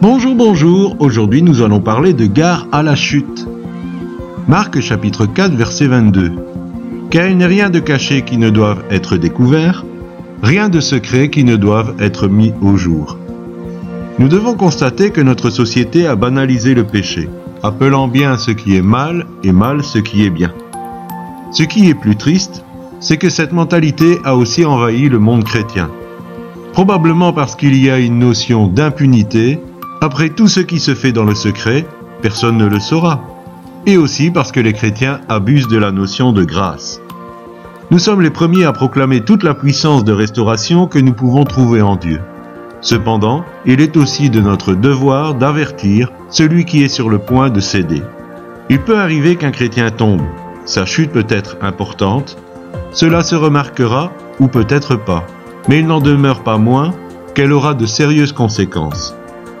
Bonjour, 0.00 0.34
bonjour, 0.34 0.96
aujourd'hui 0.98 1.42
nous 1.42 1.62
allons 1.62 1.80
parler 1.80 2.12
de 2.12 2.26
gare 2.26 2.66
à 2.72 2.82
la 2.82 2.94
chute. 2.94 3.46
Marc 4.48 4.80
chapitre 4.80 5.26
4 5.26 5.54
verset 5.54 5.86
22. 5.86 6.32
Car 7.10 7.28
il 7.28 7.36
n'est 7.36 7.46
rien 7.46 7.70
de 7.70 7.78
caché 7.80 8.22
qui 8.22 8.38
ne 8.38 8.50
doive 8.50 8.82
être 8.90 9.16
découvert, 9.16 9.84
rien 10.42 10.68
de 10.68 10.80
secret 10.80 11.30
qui 11.30 11.44
ne 11.44 11.56
doive 11.56 11.94
être 12.00 12.28
mis 12.28 12.52
au 12.62 12.76
jour. 12.76 13.18
Nous 14.18 14.28
devons 14.28 14.54
constater 14.54 15.10
que 15.10 15.20
notre 15.20 15.50
société 15.50 16.06
a 16.06 16.16
banalisé 16.16 16.74
le 16.74 16.84
péché, 16.84 17.28
appelant 17.62 18.08
bien 18.08 18.36
ce 18.36 18.50
qui 18.50 18.76
est 18.76 18.82
mal 18.82 19.26
et 19.44 19.52
mal 19.52 19.82
ce 19.82 19.98
qui 19.98 20.24
est 20.24 20.30
bien. 20.30 20.52
Ce 21.52 21.62
qui 21.62 21.88
est 21.88 21.94
plus 21.94 22.16
triste, 22.16 22.64
c'est 23.00 23.16
que 23.16 23.30
cette 23.30 23.52
mentalité 23.52 24.18
a 24.24 24.36
aussi 24.36 24.64
envahi 24.64 25.08
le 25.08 25.18
monde 25.18 25.44
chrétien. 25.44 25.90
Probablement 26.72 27.32
parce 27.32 27.56
qu'il 27.56 27.76
y 27.76 27.90
a 27.90 27.98
une 27.98 28.18
notion 28.18 28.68
d'impunité, 28.68 29.58
après 30.00 30.28
tout 30.28 30.48
ce 30.48 30.60
qui 30.60 30.78
se 30.78 30.94
fait 30.94 31.12
dans 31.12 31.24
le 31.24 31.34
secret, 31.34 31.86
personne 32.22 32.58
ne 32.58 32.66
le 32.66 32.78
saura. 32.78 33.20
Et 33.86 33.96
aussi 33.96 34.30
parce 34.30 34.52
que 34.52 34.60
les 34.60 34.74
chrétiens 34.74 35.20
abusent 35.28 35.68
de 35.68 35.78
la 35.78 35.90
notion 35.90 36.32
de 36.32 36.44
grâce. 36.44 37.00
Nous 37.90 37.98
sommes 37.98 38.20
les 38.20 38.30
premiers 38.30 38.66
à 38.66 38.72
proclamer 38.72 39.22
toute 39.22 39.42
la 39.42 39.54
puissance 39.54 40.04
de 40.04 40.12
restauration 40.12 40.86
que 40.86 40.98
nous 40.98 41.12
pouvons 41.12 41.44
trouver 41.44 41.82
en 41.82 41.96
Dieu. 41.96 42.20
Cependant, 42.82 43.44
il 43.66 43.80
est 43.80 43.96
aussi 43.96 44.30
de 44.30 44.40
notre 44.40 44.74
devoir 44.74 45.34
d'avertir 45.34 46.12
celui 46.28 46.64
qui 46.64 46.82
est 46.82 46.88
sur 46.88 47.08
le 47.08 47.18
point 47.18 47.50
de 47.50 47.60
céder. 47.60 48.02
Il 48.68 48.78
peut 48.80 48.98
arriver 48.98 49.36
qu'un 49.36 49.50
chrétien 49.50 49.90
tombe. 49.90 50.22
Sa 50.66 50.86
chute 50.86 51.10
peut 51.10 51.26
être 51.28 51.56
importante, 51.62 52.36
cela 52.92 53.22
se 53.22 53.34
remarquera 53.34 54.12
ou 54.38 54.48
peut-être 54.48 54.96
pas, 54.96 55.26
mais 55.68 55.80
il 55.80 55.86
n'en 55.86 56.00
demeure 56.00 56.42
pas 56.42 56.58
moins 56.58 56.92
qu'elle 57.34 57.52
aura 57.52 57.74
de 57.74 57.86
sérieuses 57.86 58.32
conséquences. 58.32 59.14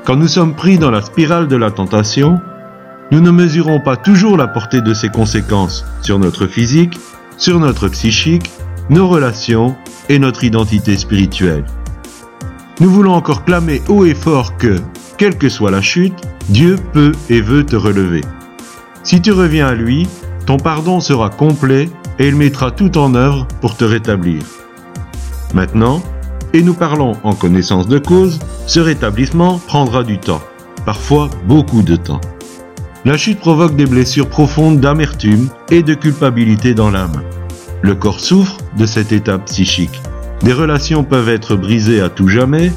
Quand 0.04 0.16
nous 0.16 0.28
sommes 0.28 0.54
pris 0.54 0.78
dans 0.78 0.90
la 0.90 1.02
spirale 1.02 1.46
de 1.46 1.56
la 1.56 1.70
tentation, 1.70 2.38
nous 3.10 3.20
ne 3.20 3.30
mesurons 3.30 3.80
pas 3.80 3.96
toujours 3.96 4.36
la 4.36 4.48
portée 4.48 4.80
de 4.80 4.94
ces 4.94 5.08
conséquences 5.08 5.84
sur 6.02 6.18
notre 6.18 6.46
physique, 6.46 6.98
sur 7.36 7.60
notre 7.60 7.88
psychique, 7.88 8.50
nos 8.88 9.08
relations 9.08 9.76
et 10.08 10.18
notre 10.18 10.44
identité 10.44 10.96
spirituelle. 10.96 11.64
Nous 12.80 12.90
voulons 12.90 13.12
encore 13.12 13.44
clamer 13.44 13.82
haut 13.88 14.04
et 14.04 14.14
fort 14.14 14.56
que, 14.56 14.76
quelle 15.18 15.36
que 15.36 15.48
soit 15.48 15.70
la 15.70 15.82
chute, 15.82 16.18
Dieu 16.48 16.76
peut 16.92 17.12
et 17.28 17.40
veut 17.40 17.64
te 17.64 17.76
relever. 17.76 18.22
Si 19.02 19.20
tu 19.20 19.32
reviens 19.32 19.68
à 19.68 19.74
lui, 19.74 20.08
ton 20.46 20.56
pardon 20.56 21.00
sera 21.00 21.30
complet 21.30 21.88
et 22.20 22.28
il 22.28 22.36
mettra 22.36 22.70
tout 22.70 22.98
en 22.98 23.14
œuvre 23.14 23.48
pour 23.60 23.76
te 23.76 23.84
rétablir. 23.84 24.42
Maintenant, 25.54 26.02
et 26.52 26.62
nous 26.62 26.74
parlons 26.74 27.16
en 27.24 27.34
connaissance 27.34 27.88
de 27.88 27.98
cause, 27.98 28.38
ce 28.66 28.78
rétablissement 28.78 29.58
prendra 29.58 30.04
du 30.04 30.18
temps, 30.18 30.42
parfois 30.84 31.30
beaucoup 31.46 31.82
de 31.82 31.96
temps. 31.96 32.20
La 33.06 33.16
chute 33.16 33.40
provoque 33.40 33.74
des 33.74 33.86
blessures 33.86 34.28
profondes 34.28 34.80
d'amertume 34.80 35.48
et 35.70 35.82
de 35.82 35.94
culpabilité 35.94 36.74
dans 36.74 36.90
l'âme. 36.90 37.22
Le 37.80 37.94
corps 37.94 38.20
souffre 38.20 38.58
de 38.76 38.84
cet 38.84 39.12
état 39.12 39.38
psychique. 39.38 40.02
Des 40.42 40.52
relations 40.52 41.04
peuvent 41.04 41.30
être 41.30 41.56
brisées 41.56 42.02
à 42.02 42.10
tout 42.10 42.28
jamais, 42.28 42.70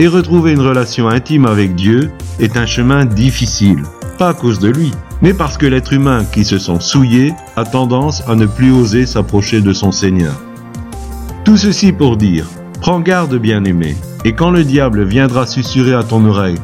et 0.00 0.08
retrouver 0.08 0.52
une 0.52 0.62
relation 0.62 1.08
intime 1.08 1.46
avec 1.46 1.76
Dieu 1.76 2.10
est 2.40 2.56
un 2.56 2.66
chemin 2.66 3.04
difficile, 3.04 3.84
pas 4.18 4.30
à 4.30 4.34
cause 4.34 4.58
de 4.58 4.68
lui, 4.68 4.92
mais 5.22 5.34
parce 5.34 5.58
que 5.58 5.66
l'être 5.66 5.92
humain 5.92 6.24
qui 6.24 6.44
se 6.44 6.58
sent 6.58 6.80
souillé 6.80 7.34
a 7.56 7.64
tendance 7.64 8.22
à 8.26 8.34
ne 8.34 8.46
plus 8.46 8.72
oser 8.72 9.06
s'approcher 9.06 9.60
de 9.60 9.72
son 9.72 9.92
Seigneur. 9.92 10.40
Tout 11.44 11.56
ceci 11.56 11.92
pour 11.92 12.16
dire, 12.16 12.46
prends 12.80 13.00
garde 13.00 13.36
bien-aimé, 13.36 13.96
et 14.24 14.32
quand 14.32 14.50
le 14.50 14.64
diable 14.64 15.04
viendra 15.04 15.46
susurrer 15.46 15.94
à 15.94 16.02
ton 16.02 16.24
oreille, 16.24 16.58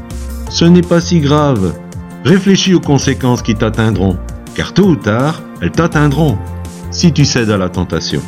ce 0.48 0.64
n'est 0.64 0.82
pas 0.82 1.00
si 1.00 1.20
grave, 1.20 1.74
réfléchis 2.24 2.74
aux 2.74 2.80
conséquences 2.80 3.42
qui 3.42 3.54
t'atteindront, 3.54 4.16
car 4.54 4.72
tôt 4.72 4.88
ou 4.88 4.96
tard, 4.96 5.42
elles 5.60 5.70
t'atteindront, 5.70 6.38
si 6.90 7.12
tu 7.12 7.24
cèdes 7.24 7.50
à 7.50 7.58
la 7.58 7.68
tentation. 7.68 8.22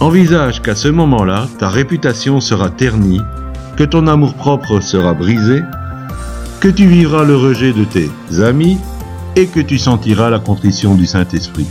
Envisage 0.00 0.60
qu'à 0.60 0.74
ce 0.74 0.88
moment-là, 0.88 1.46
ta 1.58 1.68
réputation 1.68 2.40
sera 2.40 2.68
ternie, 2.68 3.20
que 3.76 3.84
ton 3.84 4.06
amour-propre 4.06 4.80
sera 4.80 5.14
brisé, 5.14 5.60
que 6.60 6.68
tu 6.68 6.86
vivras 6.86 7.24
le 7.24 7.36
rejet 7.36 7.72
de 7.72 7.84
tes 7.84 8.10
amis 8.42 8.78
et 9.36 9.46
que 9.46 9.60
tu 9.60 9.78
sentiras 9.78 10.30
la 10.30 10.38
contrition 10.38 10.94
du 10.94 11.06
Saint-Esprit. 11.06 11.66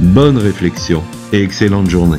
Bonne 0.00 0.38
réflexion 0.38 1.02
et 1.32 1.42
excellente 1.42 1.88
journée. 1.88 2.18